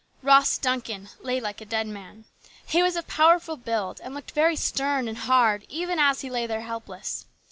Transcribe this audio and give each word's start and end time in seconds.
Ross 0.23 0.57
Duncan 0.57 1.09
lay 1.19 1.39
like 1.39 1.61
a 1.61 1.63
dead 1.65 1.85
man. 1.85 2.25
He 2.65 2.81
was 2.81 2.95
of 2.95 3.05
powerful 3.05 3.55
build 3.55 4.01
and 4.03 4.15
looked 4.15 4.31
very 4.31 4.55
stern 4.55 5.07
and 5.07 5.15
hard 5.29 5.63
even 5.69 5.99
as 5.99 6.21
he 6.21 6.29
lay 6.31 6.47
there 6.47 6.61
helpless. 6.61 7.27